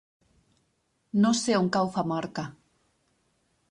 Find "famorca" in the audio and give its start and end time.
1.99-2.51